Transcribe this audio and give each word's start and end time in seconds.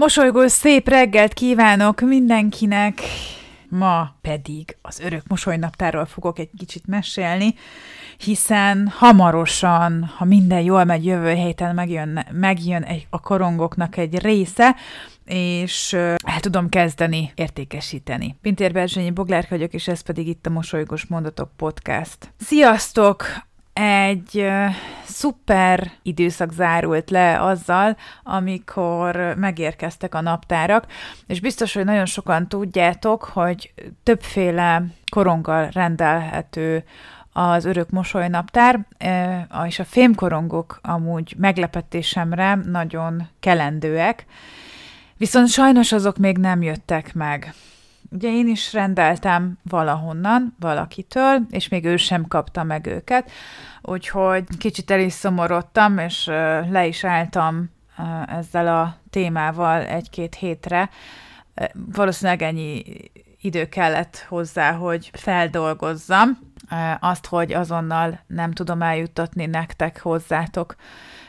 Mosolygós 0.00 0.52
szép 0.52 0.88
reggelt 0.88 1.32
kívánok 1.32 2.00
mindenkinek! 2.00 3.00
Ma 3.68 4.14
pedig 4.20 4.76
az 4.82 5.00
örök 5.00 5.22
mosolynaptáról 5.28 6.04
fogok 6.04 6.38
egy 6.38 6.50
kicsit 6.58 6.86
mesélni, 6.86 7.54
hiszen 8.18 8.88
hamarosan, 8.96 10.04
ha 10.16 10.24
minden 10.24 10.60
jól 10.60 10.84
megy, 10.84 11.04
jövő 11.04 11.32
héten 11.32 11.74
megjön, 11.74 12.26
megjön 12.32 12.82
egy, 12.82 13.06
a 13.10 13.20
korongoknak 13.20 13.96
egy 13.96 14.18
része, 14.18 14.76
és 15.24 15.92
el 15.92 16.40
tudom 16.40 16.68
kezdeni 16.68 17.32
értékesíteni. 17.34 18.36
Pintér 18.42 18.72
Berzsényi 18.72 19.10
Boglárka 19.10 19.48
vagyok, 19.54 19.72
és 19.72 19.88
ez 19.88 20.00
pedig 20.00 20.28
itt 20.28 20.46
a 20.46 20.50
Mosolygós 20.50 21.06
Mondatok 21.06 21.50
Podcast. 21.56 22.32
Sziasztok! 22.38 23.48
Egy 23.80 24.46
szuper 25.04 25.90
időszak 26.02 26.52
zárult 26.52 27.10
le 27.10 27.42
azzal, 27.42 27.96
amikor 28.22 29.34
megérkeztek 29.36 30.14
a 30.14 30.20
naptárak, 30.20 30.86
és 31.26 31.40
biztos, 31.40 31.74
hogy 31.74 31.84
nagyon 31.84 32.06
sokan 32.06 32.48
tudjátok, 32.48 33.24
hogy 33.24 33.72
többféle 34.02 34.82
koronggal 35.10 35.68
rendelhető 35.72 36.84
az 37.32 37.64
örök 37.64 37.90
mosolynaptár, 37.90 38.80
és 39.66 39.78
a 39.78 39.84
fémkorongok 39.84 40.78
amúgy 40.82 41.34
meglepetésemre 41.38 42.54
nagyon 42.54 43.28
kelendőek, 43.40 44.26
viszont 45.16 45.48
sajnos 45.48 45.92
azok 45.92 46.16
még 46.16 46.38
nem 46.38 46.62
jöttek 46.62 47.14
meg. 47.14 47.54
Ugye 48.12 48.28
én 48.28 48.48
is 48.48 48.72
rendeltem 48.72 49.58
valahonnan, 49.62 50.56
valakitől, 50.60 51.40
és 51.50 51.68
még 51.68 51.84
ő 51.84 51.96
sem 51.96 52.26
kapta 52.26 52.62
meg 52.62 52.86
őket, 52.86 53.30
úgyhogy 53.82 54.44
kicsit 54.58 54.90
el 54.90 55.00
is 55.00 55.12
szomorodtam, 55.12 55.98
és 55.98 56.26
le 56.70 56.86
is 56.86 57.04
álltam 57.04 57.70
ezzel 58.26 58.76
a 58.78 58.96
témával 59.10 59.82
egy-két 59.82 60.34
hétre. 60.34 60.90
Valószínűleg 61.72 62.42
ennyi 62.42 62.82
idő 63.40 63.68
kellett 63.68 64.26
hozzá, 64.28 64.72
hogy 64.72 65.10
feldolgozzam 65.12 66.38
azt, 67.00 67.26
hogy 67.26 67.52
azonnal 67.52 68.20
nem 68.26 68.52
tudom 68.52 68.82
eljuttatni 68.82 69.46
nektek 69.46 70.00
hozzátok 70.00 70.76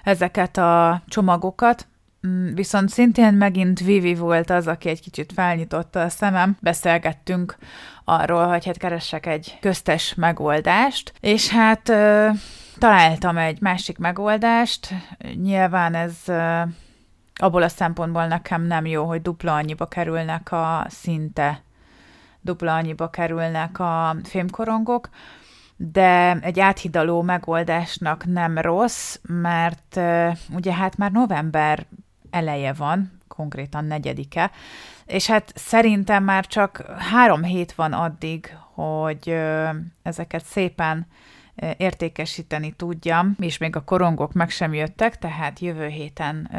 ezeket 0.03 0.57
a 0.57 1.01
csomagokat, 1.07 1.87
viszont 2.53 2.89
szintén 2.89 3.33
megint 3.33 3.79
Vivi 3.79 4.15
volt 4.15 4.49
az, 4.49 4.67
aki 4.67 4.89
egy 4.89 5.01
kicsit 5.01 5.31
felnyitotta 5.33 6.01
a 6.01 6.09
szemem. 6.09 6.57
Beszélgettünk 6.61 7.57
arról, 8.05 8.47
hogy 8.47 8.65
hát 8.65 8.77
keressek 8.77 9.25
egy 9.25 9.57
köztes 9.61 10.13
megoldást, 10.13 11.13
és 11.19 11.49
hát 11.49 11.89
ö, 11.89 12.29
találtam 12.77 13.37
egy 13.37 13.61
másik 13.61 13.97
megoldást. 13.97 14.87
Nyilván 15.41 15.93
ez 15.93 16.15
ö, 16.25 16.61
abból 17.35 17.61
a 17.61 17.67
szempontból 17.67 18.27
nekem 18.27 18.61
nem 18.61 18.85
jó, 18.85 19.05
hogy 19.05 19.21
dupla 19.21 19.55
annyiba 19.55 19.87
kerülnek 19.87 20.51
a 20.51 20.85
szinte 20.89 21.63
dupla 22.41 22.75
annyiba 22.75 23.09
kerülnek 23.09 23.79
a 23.79 24.15
fémkorongok, 24.23 25.09
de 25.75 26.37
egy 26.41 26.59
áthidaló 26.59 27.21
megoldásnak 27.21 28.25
nem 28.25 28.57
rossz, 28.57 29.17
mert 29.27 29.99
ugye 30.53 30.73
hát 30.73 30.97
már 30.97 31.11
november 31.11 31.85
eleje 32.31 32.73
van, 32.73 33.19
konkrétan 33.27 33.85
negyedike, 33.85 34.51
és 35.05 35.27
hát 35.27 35.51
szerintem 35.55 36.23
már 36.23 36.47
csak 36.47 36.83
három 36.97 37.43
hét 37.43 37.73
van 37.73 37.93
addig, 37.93 38.55
hogy 38.73 39.37
ezeket 40.01 40.45
szépen 40.45 41.07
értékesíteni 41.77 42.71
tudjam, 42.71 43.35
és 43.39 43.57
még 43.57 43.75
a 43.75 43.83
korongok 43.83 44.33
meg 44.33 44.49
sem 44.49 44.73
jöttek, 44.73 45.17
tehát 45.17 45.59
jövő 45.59 45.87
héten 45.87 46.49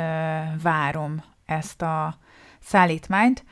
várom 0.63 1.23
ezt 1.47 1.83
a 1.83 2.19
szállítmányt, 2.61 3.45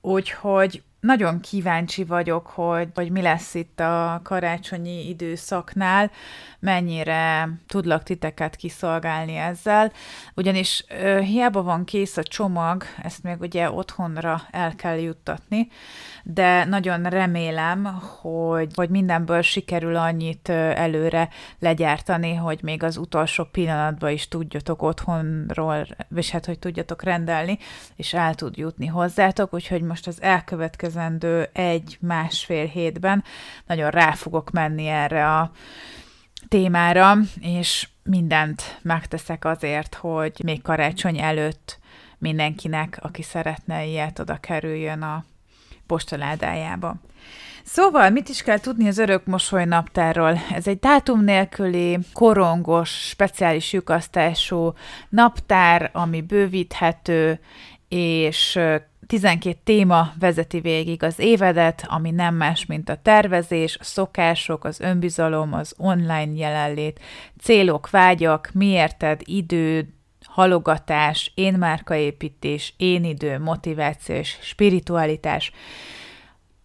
úgyhogy 0.00 0.82
nagyon 1.02 1.40
kíváncsi 1.40 2.04
vagyok, 2.04 2.46
hogy, 2.46 2.88
hogy 2.94 3.10
mi 3.10 3.22
lesz 3.22 3.54
itt 3.54 3.80
a 3.80 4.20
karácsonyi 4.22 5.08
időszaknál, 5.08 6.10
mennyire 6.58 7.48
tudlak 7.66 8.02
titeket 8.02 8.56
kiszolgálni 8.56 9.36
ezzel, 9.36 9.92
ugyanis 10.34 10.84
ö, 10.88 11.20
hiába 11.20 11.62
van 11.62 11.84
kész 11.84 12.16
a 12.16 12.22
csomag, 12.22 12.84
ezt 13.02 13.22
még 13.22 13.36
ugye 13.40 13.70
otthonra 13.70 14.42
el 14.50 14.74
kell 14.74 14.98
juttatni, 14.98 15.68
de 16.22 16.64
nagyon 16.64 17.02
remélem, 17.02 17.84
hogy, 18.20 18.70
hogy 18.74 18.88
mindenből 18.88 19.42
sikerül 19.42 19.96
annyit 19.96 20.48
előre 20.48 21.28
legyártani, 21.58 22.34
hogy 22.34 22.58
még 22.62 22.82
az 22.82 22.96
utolsó 22.96 23.44
pillanatban 23.44 24.10
is 24.10 24.28
tudjatok 24.28 24.82
otthonról, 24.82 25.86
és 26.14 26.30
hát, 26.30 26.46
hogy 26.46 26.58
tudjatok 26.58 27.02
rendelni, 27.02 27.58
és 27.96 28.14
el 28.14 28.34
tud 28.34 28.56
jutni 28.56 28.86
hozzátok, 28.86 29.54
úgyhogy 29.54 29.82
most 29.82 30.06
az 30.06 30.22
elkövetkezendő 30.96 31.48
egy-másfél 31.52 32.66
hétben 32.66 33.24
nagyon 33.66 33.90
rá 33.90 34.12
fogok 34.12 34.50
menni 34.50 34.86
erre 34.86 35.36
a 35.36 35.50
témára, 36.48 37.16
és 37.40 37.88
mindent 38.02 38.78
megteszek 38.82 39.44
azért, 39.44 39.94
hogy 39.94 40.40
még 40.44 40.62
karácsony 40.62 41.18
előtt 41.18 41.78
mindenkinek, 42.18 42.98
aki 43.00 43.22
szeretne 43.22 43.84
ilyet, 43.84 44.18
oda 44.18 44.36
kerüljön 44.36 45.02
a 45.02 45.24
postaládájába. 45.86 46.94
Szóval, 47.64 48.10
mit 48.10 48.28
is 48.28 48.42
kell 48.42 48.58
tudni 48.58 48.88
az 48.88 48.98
örök 48.98 49.24
mosoly 49.24 49.64
naptárról? 49.64 50.40
Ez 50.50 50.66
egy 50.66 50.78
dátum 50.78 51.24
nélküli, 51.24 51.98
korongos, 52.12 52.90
speciális 52.90 53.72
lyukasztású 53.72 54.72
naptár, 55.08 55.90
ami 55.92 56.20
bővíthető, 56.20 57.40
és 57.88 58.58
12 59.12 59.58
téma 59.64 60.12
vezeti 60.18 60.60
végig 60.60 61.02
az 61.02 61.18
évedet, 61.18 61.84
ami 61.86 62.10
nem 62.10 62.34
más, 62.34 62.66
mint 62.66 62.88
a 62.88 62.96
tervezés, 63.02 63.76
a 63.80 63.84
szokások, 63.84 64.64
az 64.64 64.80
önbizalom, 64.80 65.52
az 65.52 65.74
online 65.78 66.32
jelenlét, 66.34 67.00
célok, 67.40 67.90
vágyak, 67.90 68.50
miérted, 68.54 69.20
idő, 69.24 69.94
halogatás, 70.24 71.32
én 71.34 71.54
márkaépítés, 71.54 72.74
én 72.76 73.04
idő, 73.04 73.38
motiváció 73.38 74.14
és 74.14 74.36
spiritualitás. 74.40 75.52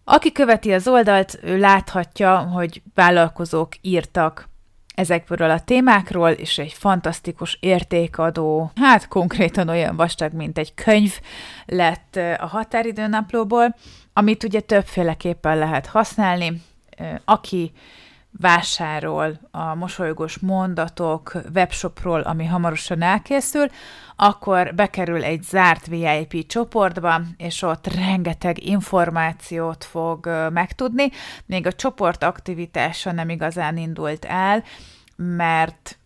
Aki 0.04 0.32
követi 0.32 0.72
az 0.72 0.88
oldalt, 0.88 1.38
ő 1.42 1.58
láthatja, 1.58 2.38
hogy 2.38 2.82
vállalkozók 2.94 3.72
írtak 3.80 4.48
ezekből 4.98 5.50
a 5.50 5.60
témákról, 5.60 6.30
és 6.30 6.58
egy 6.58 6.72
fantasztikus 6.72 7.56
értékadó, 7.60 8.70
hát 8.74 9.08
konkrétan 9.08 9.68
olyan 9.68 9.96
vastag, 9.96 10.32
mint 10.32 10.58
egy 10.58 10.74
könyv 10.74 11.20
lett 11.66 12.16
a 12.38 12.46
határidőnaplóból, 12.46 13.74
amit 14.12 14.44
ugye 14.44 14.60
többféleképpen 14.60 15.58
lehet 15.58 15.86
használni. 15.86 16.62
Aki 17.24 17.72
vásárol 18.30 19.40
a 19.50 19.74
mosolygós 19.74 20.38
mondatok 20.38 21.32
webshopról, 21.54 22.20
ami 22.20 22.44
hamarosan 22.44 23.02
elkészül, 23.02 23.66
akkor 24.16 24.74
bekerül 24.74 25.24
egy 25.24 25.42
zárt 25.42 25.86
VIP 25.86 26.46
csoportba, 26.46 27.20
és 27.36 27.62
ott 27.62 27.86
rengeteg 27.86 28.64
információt 28.66 29.84
fog 29.84 30.48
megtudni. 30.52 31.10
Még 31.46 31.66
a 31.66 31.72
csoport 31.72 32.22
aktivitása 32.22 33.12
nem 33.12 33.28
igazán 33.28 33.76
indult 33.76 34.24
el, 34.24 34.62
mert 35.16 35.98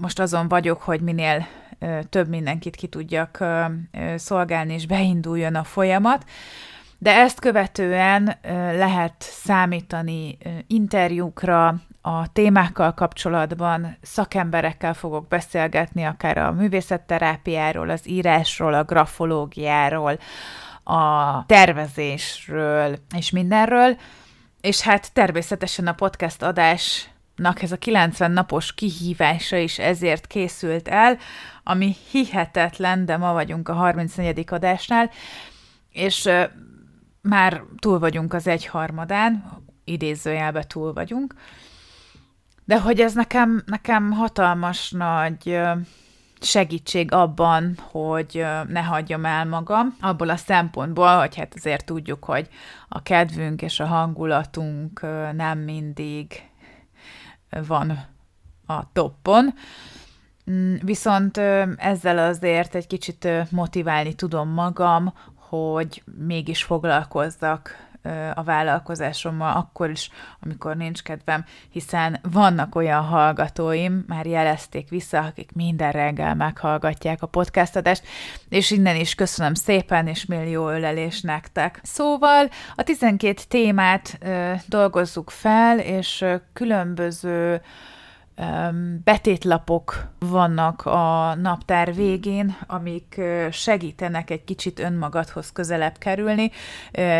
most 0.00 0.20
azon 0.20 0.48
vagyok, 0.48 0.82
hogy 0.82 1.00
minél 1.00 1.46
több 2.08 2.28
mindenkit 2.28 2.76
ki 2.76 2.86
tudjak 2.86 3.44
szolgálni, 4.16 4.74
és 4.74 4.86
beinduljon 4.86 5.54
a 5.54 5.64
folyamat. 5.64 6.24
De 7.02 7.14
ezt 7.14 7.40
követően 7.40 8.36
lehet 8.76 9.14
számítani 9.18 10.38
interjúkra, 10.66 11.74
a 12.00 12.32
témákkal 12.32 12.94
kapcsolatban 12.94 13.96
szakemberekkel 14.02 14.94
fogok 14.94 15.28
beszélgetni, 15.28 16.04
akár 16.04 16.38
a 16.38 16.52
művészetterápiáról, 16.52 17.90
az 17.90 18.08
írásról, 18.08 18.74
a 18.74 18.84
grafológiáról, 18.84 20.18
a 20.84 21.46
tervezésről 21.46 22.98
és 23.16 23.30
mindenről. 23.30 23.96
És 24.60 24.80
hát 24.80 25.12
természetesen 25.12 25.86
a 25.86 25.94
podcast 25.94 26.42
adásnak 26.42 27.62
ez 27.62 27.72
a 27.72 27.76
90 27.76 28.30
napos 28.30 28.74
kihívása 28.74 29.56
is 29.56 29.78
ezért 29.78 30.26
készült 30.26 30.88
el, 30.88 31.18
ami 31.62 31.96
hihetetlen, 32.10 33.04
de 33.04 33.16
ma 33.16 33.32
vagyunk 33.32 33.68
a 33.68 33.72
34. 33.72 34.44
adásnál, 34.50 35.10
és 35.92 36.28
már 37.22 37.62
túl 37.78 37.98
vagyunk 37.98 38.32
az 38.32 38.46
egyharmadán, 38.46 39.44
idézőjelbe 39.84 40.64
túl 40.64 40.92
vagyunk, 40.92 41.34
de 42.64 42.80
hogy 42.80 43.00
ez 43.00 43.14
nekem, 43.14 43.62
nekem 43.66 44.10
hatalmas 44.10 44.90
nagy 44.90 45.60
segítség 46.40 47.12
abban, 47.12 47.76
hogy 47.90 48.44
ne 48.68 48.82
hagyjam 48.82 49.24
el 49.24 49.44
magam, 49.46 49.96
abból 50.00 50.28
a 50.28 50.36
szempontból, 50.36 51.18
hogy 51.18 51.36
hát 51.36 51.54
azért 51.56 51.84
tudjuk, 51.84 52.24
hogy 52.24 52.48
a 52.88 53.02
kedvünk 53.02 53.62
és 53.62 53.80
a 53.80 53.86
hangulatunk 53.86 55.00
nem 55.32 55.58
mindig 55.58 56.42
van 57.66 58.06
a 58.66 58.92
toppon, 58.92 59.54
Mm, 60.50 60.74
viszont 60.84 61.36
ezzel 61.76 62.18
azért 62.18 62.74
egy 62.74 62.86
kicsit 62.86 63.28
motiválni 63.50 64.14
tudom 64.14 64.48
magam, 64.48 65.14
hogy 65.52 66.02
mégis 66.18 66.62
foglalkozzak 66.62 67.90
a 68.34 68.42
vállalkozásommal 68.42 69.56
akkor 69.56 69.90
is, 69.90 70.10
amikor 70.40 70.76
nincs 70.76 71.02
kedvem, 71.02 71.44
hiszen 71.70 72.18
vannak 72.32 72.74
olyan 72.74 73.02
hallgatóim, 73.02 74.04
már 74.06 74.26
jelezték 74.26 74.88
vissza, 74.88 75.18
akik 75.18 75.52
minden 75.54 75.92
reggel 75.92 76.34
meghallgatják 76.34 77.22
a 77.22 77.26
podcastadást, 77.26 78.06
és 78.48 78.70
innen 78.70 78.96
is 78.96 79.14
köszönöm 79.14 79.54
szépen, 79.54 80.06
és 80.06 80.24
millió 80.24 80.68
ölelés 80.68 81.20
nektek. 81.20 81.80
Szóval 81.82 82.48
a 82.76 82.82
12 82.82 83.42
témát 83.48 84.18
ö, 84.20 84.52
dolgozzuk 84.66 85.30
fel, 85.30 85.78
és 85.78 86.24
különböző 86.52 87.60
betétlapok 89.04 90.08
vannak 90.18 90.86
a 90.86 91.34
naptár 91.34 91.94
végén, 91.94 92.56
amik 92.66 93.20
segítenek 93.50 94.30
egy 94.30 94.44
kicsit 94.44 94.78
önmagadhoz 94.78 95.52
közelebb 95.52 95.98
kerülni, 95.98 96.50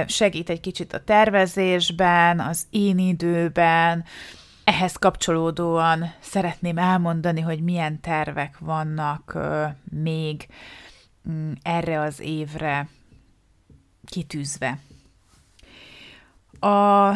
segít 0.07 0.51
egy 0.51 0.61
kicsit 0.61 0.93
a 0.93 1.05
tervezésben, 1.05 2.41
az 2.41 2.67
én 2.71 2.99
időben, 2.99 4.05
ehhez 4.65 4.93
kapcsolódóan 4.93 6.15
szeretném 6.21 6.79
elmondani, 6.79 7.41
hogy 7.41 7.63
milyen 7.63 8.01
tervek 8.01 8.59
vannak 8.59 9.39
még 9.91 10.47
mm, 11.29 11.53
erre 11.63 12.01
az 12.01 12.21
évre 12.21 12.89
kitűzve. 14.07 14.79
A, 16.61 17.11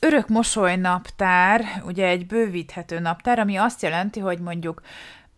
örök 0.00 0.28
mosoly 0.28 0.76
naptár, 0.76 1.82
ugye 1.86 2.06
egy 2.06 2.26
bővíthető 2.26 2.98
naptár, 2.98 3.38
ami 3.38 3.56
azt 3.56 3.82
jelenti, 3.82 4.20
hogy 4.20 4.38
mondjuk 4.38 4.82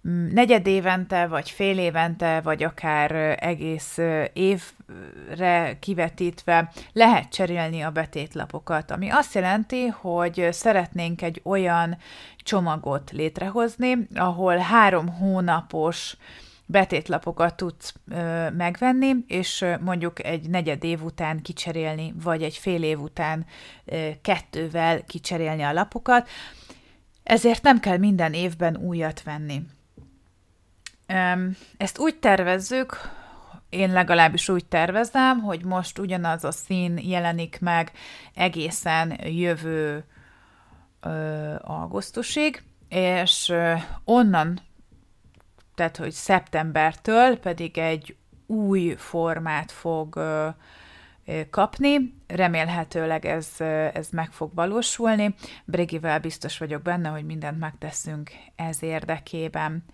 mm, 0.09 0.27
negyed 0.33 0.67
évente, 0.67 1.27
vagy 1.27 1.51
fél 1.51 1.79
évente, 1.79 2.41
vagy 2.41 2.63
akár 2.63 3.37
egész 3.41 3.99
évre 4.33 5.79
kivetítve 5.81 6.73
lehet 6.93 7.33
cserélni 7.33 7.81
a 7.81 7.91
betétlapokat, 7.91 8.91
ami 8.91 9.09
azt 9.11 9.35
jelenti, 9.35 9.87
hogy 9.87 10.49
szeretnénk 10.51 11.23
egy 11.23 11.41
olyan 11.45 11.97
csomagot 12.37 13.11
létrehozni, 13.11 14.09
ahol 14.15 14.57
három 14.57 15.09
hónapos 15.09 16.17
betétlapokat 16.71 17.57
tudsz 17.57 17.95
ö, 18.09 18.51
megvenni, 18.51 19.13
és 19.27 19.65
mondjuk 19.81 20.25
egy 20.25 20.51
negyed 20.51 20.85
év 20.85 21.03
után 21.03 21.43
kicserélni, 21.43 22.15
vagy 22.23 22.43
egy 22.43 22.57
fél 22.57 22.83
év 22.83 23.01
után 23.01 23.47
ö, 23.85 24.09
kettővel 24.23 25.05
kicserélni 25.05 25.63
a 25.63 25.73
lapokat. 25.73 26.29
Ezért 27.23 27.63
nem 27.63 27.81
kell 27.81 27.97
minden 27.97 28.33
évben 28.33 28.77
újat 28.77 29.23
venni. 29.23 29.63
Ezt 31.77 31.99
úgy 31.99 32.17
tervezzük, 32.17 32.97
én 33.69 33.93
legalábbis 33.93 34.49
úgy 34.49 34.65
tervezem, 34.65 35.41
hogy 35.41 35.65
most 35.65 35.99
ugyanaz 35.99 36.45
a 36.45 36.51
szín 36.51 36.99
jelenik 36.99 37.59
meg 37.61 37.93
egészen 38.35 39.19
jövő 39.25 40.05
ö, 41.01 41.55
augusztusig, 41.63 42.63
és 42.89 43.53
onnan 44.05 44.61
tehát 45.81 45.97
hogy 45.97 46.13
szeptembertől 46.13 47.39
pedig 47.39 47.79
egy 47.79 48.17
új 48.47 48.95
formát 48.97 49.73
fog 49.73 50.21
kapni, 51.51 52.15
remélhetőleg 52.27 53.25
ez, 53.27 53.61
ez 53.95 54.09
meg 54.11 54.33
fog 54.33 54.55
valósulni. 54.55 55.35
Brigivel 55.65 56.19
biztos 56.19 56.59
vagyok 56.59 56.83
benne, 56.83 57.09
hogy 57.09 57.25
mindent 57.25 57.59
megteszünk 57.59 58.31
ez 58.57 58.83
érdekében. 58.83 59.85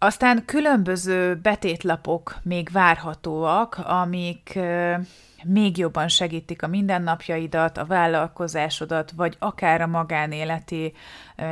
Aztán 0.00 0.44
különböző 0.44 1.34
betétlapok 1.34 2.36
még 2.42 2.68
várhatóak, 2.72 3.78
amik 3.78 4.58
még 5.44 5.76
jobban 5.76 6.08
segítik 6.08 6.62
a 6.62 6.66
mindennapjaidat, 6.66 7.78
a 7.78 7.84
vállalkozásodat, 7.84 9.12
vagy 9.16 9.36
akár 9.38 9.80
a 9.80 9.86
magánéleti 9.86 10.92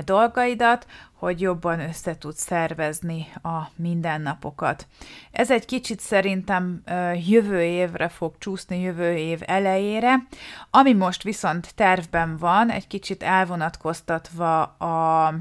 dolgaidat, 0.04 0.86
hogy 1.12 1.40
jobban 1.40 1.80
össze 1.80 2.18
tudsz 2.18 2.42
szervezni 2.42 3.26
a 3.42 3.62
mindennapokat. 3.76 4.86
Ez 5.30 5.50
egy 5.50 5.64
kicsit 5.64 6.00
szerintem 6.00 6.82
jövő 7.26 7.62
évre 7.62 8.08
fog 8.08 8.34
csúszni, 8.38 8.80
jövő 8.80 9.16
év 9.16 9.40
elejére, 9.46 10.26
ami 10.70 10.92
most 10.92 11.22
viszont 11.22 11.74
tervben 11.74 12.36
van, 12.36 12.70
egy 12.70 12.86
kicsit 12.86 13.22
elvonatkoztatva 13.22 14.62
a 14.62 15.34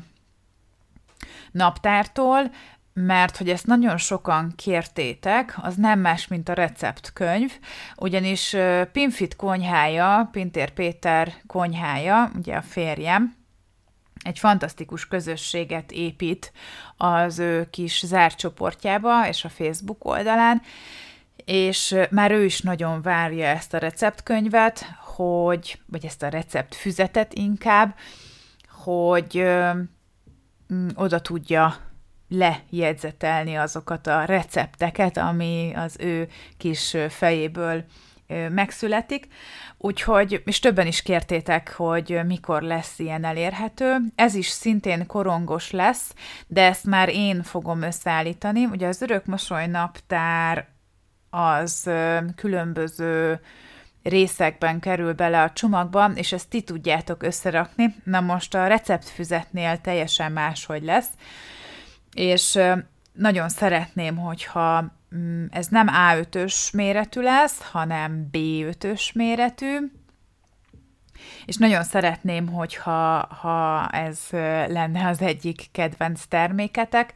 naptártól, 1.51 2.51
mert 2.97 3.37
hogy 3.37 3.49
ezt 3.49 3.65
nagyon 3.65 3.97
sokan 3.97 4.53
kértétek, 4.55 5.57
az 5.61 5.75
nem 5.75 5.99
más, 5.99 6.27
mint 6.27 6.49
a 6.49 6.53
receptkönyv, 6.53 7.51
ugyanis 7.97 8.55
Pinfit 8.91 9.35
konyhája, 9.35 10.29
Pintér 10.31 10.69
Péter 10.69 11.33
konyhája, 11.47 12.31
ugye 12.37 12.55
a 12.55 12.61
férjem, 12.61 13.35
egy 14.23 14.39
fantasztikus 14.39 15.07
közösséget 15.07 15.91
épít 15.91 16.51
az 16.97 17.39
ő 17.39 17.69
kis 17.69 18.05
zárt 18.05 18.37
csoportjába 18.37 19.27
és 19.27 19.45
a 19.45 19.49
Facebook 19.49 20.05
oldalán, 20.05 20.61
és 21.45 21.95
már 22.09 22.31
ő 22.31 22.45
is 22.45 22.61
nagyon 22.61 23.01
várja 23.01 23.45
ezt 23.45 23.73
a 23.73 23.77
receptkönyvet, 23.77 24.85
hogy, 24.99 25.79
vagy 25.85 26.05
ezt 26.05 26.23
a 26.23 26.27
receptfüzetet 26.27 27.33
inkább, 27.33 27.95
hogy 28.83 29.37
ö, 29.37 29.69
oda 30.95 31.21
tudja 31.21 31.75
lejegyzetelni 32.27 33.55
azokat 33.55 34.07
a 34.07 34.23
recepteket, 34.23 35.17
ami 35.17 35.71
az 35.75 35.95
ő 35.99 36.27
kis 36.57 36.97
fejéből 37.09 37.83
megszületik. 38.49 39.27
Úgyhogy, 39.77 40.41
és 40.45 40.59
többen 40.59 40.87
is 40.87 41.01
kértétek, 41.01 41.73
hogy 41.73 42.19
mikor 42.25 42.61
lesz 42.61 42.99
ilyen 42.99 43.23
elérhető. 43.23 43.97
Ez 44.15 44.35
is 44.35 44.47
szintén 44.47 45.05
korongos 45.05 45.71
lesz, 45.71 46.13
de 46.47 46.61
ezt 46.61 46.85
már 46.85 47.09
én 47.09 47.43
fogom 47.43 47.81
összeállítani. 47.81 48.65
Ugye 48.65 48.87
az 48.87 49.01
örök 49.01 49.25
mosoly 49.25 49.67
naptár 49.67 50.67
az 51.29 51.89
különböző 52.35 53.39
részekben 54.03 54.79
kerül 54.79 55.13
bele 55.13 55.41
a 55.41 55.51
csomagba, 55.51 56.11
és 56.15 56.31
ezt 56.31 56.49
ti 56.49 56.61
tudjátok 56.61 57.23
összerakni. 57.23 57.95
Na 58.03 58.19
most 58.21 58.55
a 58.55 58.67
receptfüzetnél 58.67 59.81
teljesen 59.81 60.31
máshogy 60.31 60.83
lesz 60.83 61.09
és 62.15 62.59
nagyon 63.13 63.49
szeretném, 63.49 64.17
hogyha 64.17 64.85
mm, 65.15 65.45
ez 65.49 65.67
nem 65.67 65.87
A5-ös 65.91 66.73
méretű 66.73 67.21
lesz, 67.21 67.61
hanem 67.61 68.29
B5-ös 68.31 69.13
méretű, 69.13 69.77
és 71.45 71.57
nagyon 71.57 71.83
szeretném, 71.83 72.47
hogyha 72.47 73.27
ha 73.41 73.89
ez 73.89 74.19
lenne 74.67 75.07
az 75.07 75.21
egyik 75.21 75.67
kedvenc 75.71 76.25
terméketek, 76.25 77.13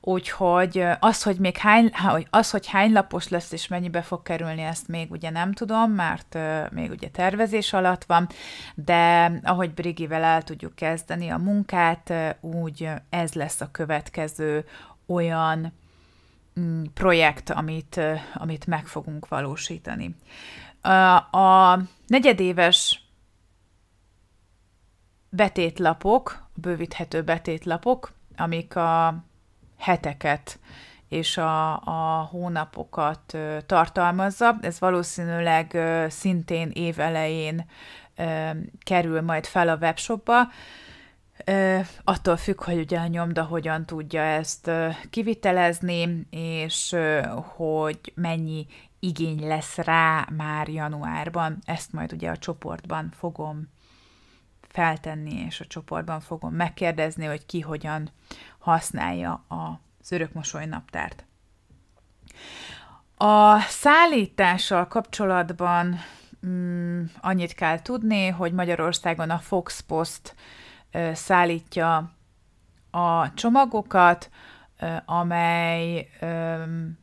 úgyhogy 0.00 0.84
az, 1.00 1.22
hogy 1.22 1.36
még 1.36 1.56
hány, 1.56 1.92
az, 2.30 2.50
hogy 2.50 2.66
hány 2.66 2.92
lapos 2.92 3.28
lesz 3.28 3.52
és 3.52 3.68
mennyibe 3.68 4.02
fog 4.02 4.22
kerülni, 4.22 4.62
ezt 4.62 4.88
még 4.88 5.10
ugye 5.10 5.30
nem 5.30 5.52
tudom, 5.52 5.92
mert 5.92 6.38
még 6.70 6.90
ugye 6.90 7.08
tervezés 7.08 7.72
alatt 7.72 8.04
van, 8.04 8.28
de 8.74 9.32
ahogy 9.42 9.74
Brigivel 9.74 10.22
el 10.22 10.42
tudjuk 10.42 10.74
kezdeni 10.74 11.28
a 11.28 11.38
munkát, 11.38 12.14
úgy 12.40 12.88
ez 13.10 13.32
lesz 13.32 13.60
a 13.60 13.70
következő 13.70 14.64
olyan 15.06 15.72
mm, 16.60 16.82
projekt, 16.94 17.50
amit, 17.50 18.00
amit 18.34 18.66
meg 18.66 18.86
fogunk 18.86 19.28
valósítani. 19.28 20.14
A 21.30 21.78
negyedéves 22.06 23.03
betétlapok, 25.36 26.48
bővíthető 26.54 27.22
betétlapok, 27.22 28.12
amik 28.36 28.76
a 28.76 29.24
heteket 29.78 30.58
és 31.08 31.36
a, 31.36 31.72
a 31.72 32.28
hónapokat 32.30 33.36
tartalmazza. 33.66 34.56
Ez 34.60 34.78
valószínűleg 34.78 35.78
szintén 36.08 36.70
év 36.70 37.00
elején 37.00 37.66
kerül 38.82 39.20
majd 39.20 39.46
fel 39.46 39.68
a 39.68 39.76
webshopba. 39.76 40.48
Attól 42.04 42.36
függ, 42.36 42.64
hogy 42.64 42.78
ugye 42.78 42.98
a 42.98 43.06
nyomda 43.06 43.42
hogyan 43.42 43.86
tudja 43.86 44.22
ezt 44.22 44.70
kivitelezni, 45.10 46.26
és 46.30 46.96
hogy 47.56 48.12
mennyi 48.14 48.66
igény 48.98 49.46
lesz 49.46 49.76
rá 49.76 50.28
már 50.36 50.68
januárban. 50.68 51.58
Ezt 51.64 51.92
majd 51.92 52.12
ugye 52.12 52.30
a 52.30 52.36
csoportban 52.36 53.12
fogom 53.16 53.72
feltenni, 54.74 55.44
és 55.46 55.60
a 55.60 55.66
csoportban 55.66 56.20
fogom 56.20 56.54
megkérdezni, 56.54 57.24
hogy 57.24 57.46
ki 57.46 57.60
hogyan 57.60 58.10
használja 58.58 59.44
az 59.48 60.12
örökmosoly 60.12 60.66
naptárt. 60.66 61.24
A 63.16 63.60
szállítással 63.60 64.88
kapcsolatban 64.88 65.98
mm, 66.46 67.04
annyit 67.20 67.52
kell 67.52 67.82
tudni, 67.82 68.28
hogy 68.28 68.52
Magyarországon 68.52 69.30
a 69.30 69.38
Fox 69.38 69.80
Post 69.80 70.34
szállítja 71.12 72.12
a 72.90 73.34
csomagokat, 73.34 74.30
amely 75.04 76.08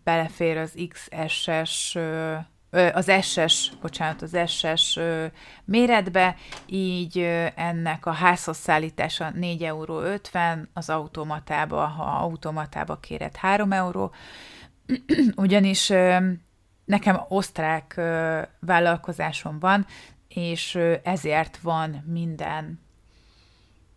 belefér 0.04 0.58
az 0.58 0.78
XS-es 0.90 1.98
az 2.72 3.12
SS, 3.22 3.72
bocsánat, 3.82 4.22
az 4.22 4.38
SS 4.46 5.00
méretbe, 5.66 6.36
így 6.66 7.20
ennek 7.56 8.06
a 8.06 8.12
házhoz 8.12 8.58
szállítása 8.58 9.32
4,50 9.32 9.62
euró, 9.64 10.02
az 10.74 10.90
automatába, 10.90 11.86
ha 11.86 12.04
automatába 12.04 12.98
kéred 12.98 13.36
3 13.36 13.72
euró, 13.72 14.12
ugyanis 15.36 15.88
nekem 16.86 17.22
osztrák 17.28 17.94
vállalkozásom 18.60 19.60
van, 19.60 19.86
és 20.28 20.80
ezért 21.04 21.58
van 21.58 22.04
minden 22.08 22.80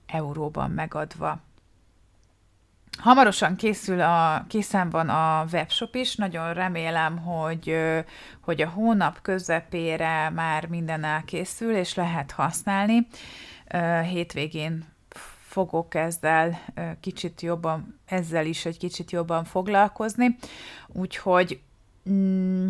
euróban 0.07 0.71
megadva. 0.71 1.41
Hamarosan 2.99 3.57
készül 3.57 4.01
a, 4.01 4.45
készen 4.49 4.91
van 4.91 5.09
a 5.09 5.45
webshop 5.53 5.95
is, 5.95 6.15
nagyon 6.15 6.55
remélem, 6.55 7.19
hogy, 7.19 7.77
hogy 8.41 8.63
a 8.63 8.69
hónap 8.69 9.21
közepére 9.23 10.31
már 10.31 10.67
minden 10.67 11.05
elkészül, 11.05 11.75
és 11.77 11.95
lehet 11.95 12.31
használni. 12.31 13.07
Hétvégén 14.11 14.85
fogok 15.55 15.95
ezzel 15.95 16.61
kicsit 17.01 17.41
jobban, 17.41 18.01
ezzel 18.07 18.47
is 18.47 18.65
egy 18.65 18.79
kicsit 18.79 19.11
jobban 19.11 19.45
foglalkozni, 19.45 20.37
úgyhogy 20.89 21.61
mm, 22.11 22.69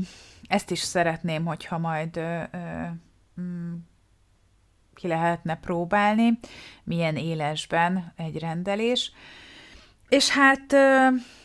ezt 0.49 0.71
is 0.71 0.79
szeretném, 0.79 1.45
hogyha 1.45 1.79
majd 1.79 2.21
mm, 3.41 3.75
ki 4.95 5.07
lehetne 5.07 5.57
próbálni, 5.57 6.39
milyen 6.85 7.17
élesben 7.17 8.13
egy 8.17 8.39
rendelés. 8.39 9.13
És 10.09 10.29
hát 10.29 10.75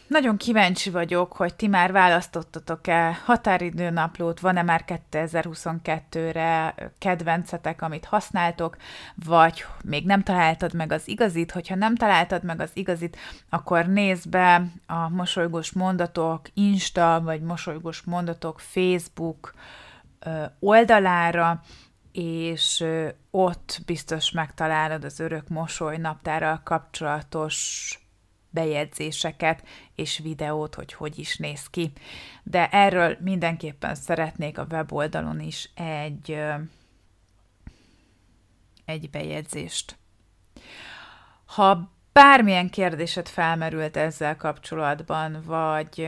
nagyon 0.07 0.37
kíváncsi 0.37 0.89
vagyok, 0.89 1.33
hogy 1.33 1.55
ti 1.55 1.67
már 1.67 1.91
választottatok-e 1.91 3.19
határidőnaplót, 3.25 4.39
van-e 4.39 4.61
már 4.61 4.83
2022-re 5.11 6.75
kedvencetek, 6.97 7.81
amit 7.81 8.05
használtok, 8.05 8.77
vagy 9.25 9.65
még 9.83 10.05
nem 10.05 10.23
találtad 10.23 10.73
meg 10.73 10.91
az 10.91 11.07
igazit, 11.07 11.51
hogyha 11.51 11.75
nem 11.75 11.95
találtad 11.95 12.43
meg 12.43 12.61
az 12.61 12.69
igazit, 12.73 13.17
akkor 13.49 13.85
nézd 13.85 14.29
be 14.29 14.63
a 14.87 15.09
Mosolygós 15.09 15.71
Mondatok 15.71 16.41
Insta, 16.53 17.21
vagy 17.23 17.41
Mosolygós 17.41 18.01
Mondatok 18.01 18.59
Facebook 18.59 19.53
oldalára, 20.59 21.61
és 22.11 22.85
ott 23.31 23.79
biztos 23.85 24.31
megtalálod 24.31 25.03
az 25.03 25.19
örök 25.19 25.47
mosoly 25.47 25.97
naptárral 25.97 26.61
kapcsolatos 26.63 27.98
bejegyzéseket 28.49 29.63
és 29.95 30.17
videót, 30.17 30.75
hogy 30.75 30.93
hogy 30.93 31.19
is 31.19 31.37
néz 31.37 31.67
ki. 31.67 31.91
De 32.43 32.69
erről 32.69 33.17
mindenképpen 33.19 33.95
szeretnék 33.95 34.57
a 34.57 34.67
weboldalon 34.71 35.39
is 35.39 35.69
egy, 35.75 36.41
egy 38.85 39.09
bejegyzést. 39.09 39.97
Ha 41.45 41.91
bármilyen 42.11 42.69
kérdésed 42.69 43.27
felmerült 43.27 43.97
ezzel 43.97 44.35
kapcsolatban, 44.35 45.41
vagy 45.45 46.07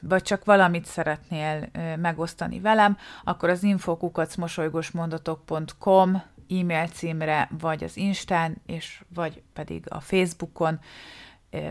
vagy 0.00 0.22
csak 0.22 0.44
valamit 0.44 0.84
szeretnél 0.84 1.70
megosztani 1.96 2.60
velem, 2.60 2.96
akkor 3.24 3.48
az 3.48 3.62
infokukacmosolygosmondatok.com 3.62 6.22
e-mail 6.50 6.86
címre, 6.86 7.48
vagy 7.58 7.84
az 7.84 7.96
Instán, 7.96 8.56
és 8.66 9.02
vagy 9.14 9.42
pedig 9.52 9.84
a 9.88 10.00
Facebookon 10.00 10.80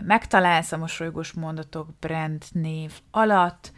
megtalálsz 0.00 0.72
a 0.72 0.76
mosolygós 0.76 1.32
mondatok 1.32 1.88
brand 2.00 2.44
név 2.52 2.92
alatt. 3.10 3.72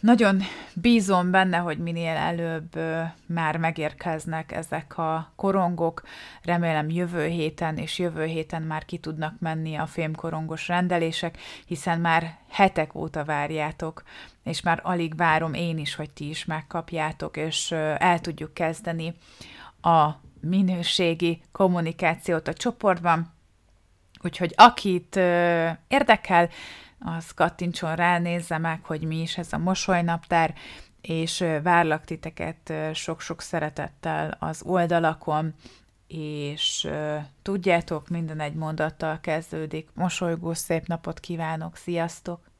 Nagyon 0.00 0.42
bízom 0.74 1.30
benne, 1.30 1.56
hogy 1.56 1.78
minél 1.78 2.16
előbb 2.16 2.78
már 3.26 3.56
megérkeznek 3.56 4.52
ezek 4.52 4.98
a 4.98 5.32
korongok. 5.36 6.02
Remélem 6.42 6.90
jövő 6.90 7.26
héten 7.26 7.76
és 7.76 7.98
jövő 7.98 8.24
héten 8.24 8.62
már 8.62 8.84
ki 8.84 8.98
tudnak 8.98 9.34
menni 9.38 9.74
a 9.74 9.86
fémkorongos 9.86 10.68
rendelések, 10.68 11.38
hiszen 11.66 12.00
már 12.00 12.38
hetek 12.50 12.94
óta 12.94 13.24
várjátok, 13.24 14.02
és 14.44 14.62
már 14.62 14.80
alig 14.82 15.16
várom 15.16 15.54
én 15.54 15.78
is, 15.78 15.94
hogy 15.94 16.10
ti 16.10 16.28
is 16.28 16.44
megkapjátok, 16.44 17.36
és 17.36 17.70
el 17.98 18.20
tudjuk 18.20 18.54
kezdeni 18.54 19.14
a 19.80 20.10
minőségi 20.40 21.40
kommunikációt 21.52 22.48
a 22.48 22.52
csoportban. 22.52 23.32
Úgyhogy 24.22 24.52
akit 24.56 25.16
érdekel, 25.88 26.48
az 26.98 27.30
kattintson 27.30 27.96
rá, 27.96 28.18
nézze 28.18 28.58
meg, 28.58 28.84
hogy 28.84 29.02
mi 29.02 29.20
is 29.20 29.38
ez 29.38 29.52
a 29.52 29.58
mosolynaptár, 29.58 30.54
és 31.00 31.44
várlak 31.62 32.04
titeket 32.04 32.72
sok-sok 32.92 33.40
szeretettel 33.40 34.36
az 34.40 34.62
oldalakon, 34.62 35.54
és 36.06 36.88
tudjátok, 37.42 38.08
minden 38.08 38.40
egy 38.40 38.54
mondattal 38.54 39.20
kezdődik. 39.20 39.88
Mosolygó 39.94 40.54
szép 40.54 40.86
napot 40.86 41.20
kívánok, 41.20 41.76
sziasztok! 41.76 42.52